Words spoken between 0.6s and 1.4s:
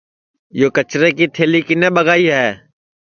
کچرے کی